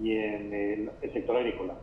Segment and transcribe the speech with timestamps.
[0.00, 1.74] y en el, sector agrícola.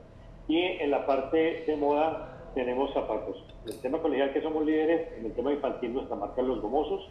[0.48, 3.44] Y en la parte de moda tenemos zapatos.
[3.66, 7.08] En el tema colegial que somos líderes, en el tema infantil nuestra marca Los Gomosos,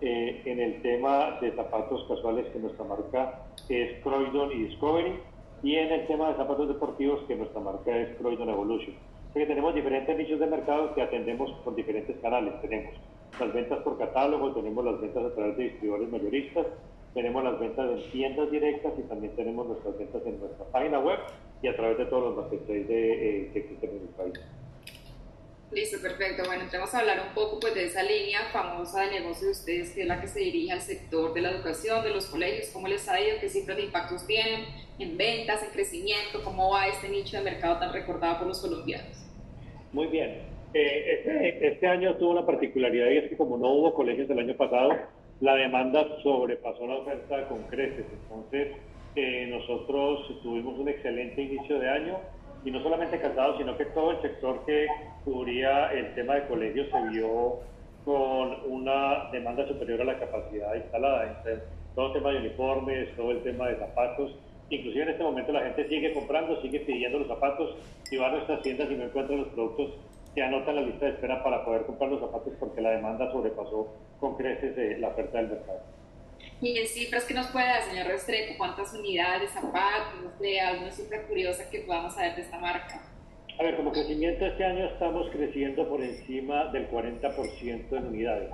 [0.00, 5.20] eh, en el tema de zapatos casuales que nuestra marca es Croydon y Discovery,
[5.62, 8.94] y en el tema de zapatos deportivos que nuestra marca es Croydon Evolution.
[9.32, 12.60] Porque tenemos diferentes nichos de mercado que atendemos por diferentes canales.
[12.62, 12.94] Tenemos
[13.38, 16.66] las ventas por catálogo, tenemos las ventas a través de distribuidores mayoristas,
[17.14, 21.18] tenemos las ventas en tiendas directas y también tenemos nuestras ventas en nuestra página web
[21.62, 24.40] y a través de todos los marketplaces eh, que existen en el país.
[25.72, 26.42] Listo, perfecto.
[26.46, 29.92] Bueno, entremos a hablar un poco pues, de esa línea famosa de negocio de ustedes,
[29.92, 32.88] que es la que se dirige al sector de la educación, de los colegios, cómo
[32.88, 34.64] les ha ido, qué cifras de impactos tienen
[34.98, 39.16] en ventas, en crecimiento, cómo va este nicho de mercado tan recordado por los colombianos.
[39.92, 40.42] Muy bien.
[40.74, 44.38] Eh, este, este, año tuvo una particularidad y es que como no hubo colegios el
[44.38, 44.90] año pasado,
[45.40, 48.06] la demanda sobrepasó la oferta con creces.
[48.22, 48.76] Entonces,
[49.16, 52.18] eh, nosotros tuvimos un excelente inicio de año
[52.64, 54.86] y no solamente Casado, sino que todo el sector que
[55.24, 57.58] cubría el tema de colegios se vio
[58.04, 61.28] con una demanda superior a la capacidad instalada.
[61.28, 61.62] Entonces,
[61.94, 64.34] todo el tema de uniformes, todo el tema de zapatos,
[64.68, 67.76] inclusive en este momento la gente sigue comprando, sigue pidiendo los zapatos,
[68.10, 69.90] y va a nuestras tiendas y no encuentra los productos,
[70.34, 73.92] se anota la lista de espera para poder comprar los zapatos porque la demanda sobrepasó
[74.18, 75.80] con creces la oferta del mercado.
[76.60, 80.38] Y en cifras que nos puede dar, señor Restrepo, ¿cuántas unidades de zapatos?
[80.38, 83.02] De alguna cifra curiosa que podamos saber de esta marca.
[83.58, 88.50] A ver, como crecimiento este año estamos creciendo por encima del 40% en unidades.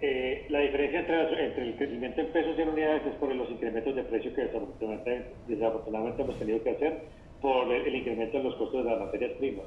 [0.00, 3.50] Eh, la diferencia entre, entre, el crecimiento en pesos y en unidades es por los
[3.50, 7.00] incrementos de precio que desafortunadamente, desafortunadamente hemos tenido que hacer
[7.40, 9.66] por el, incremento en los costos de las materias primas.